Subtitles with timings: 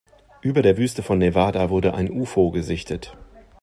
[0.41, 3.15] Über der Wüste von Nevada wurde ein Ufo gesichtet.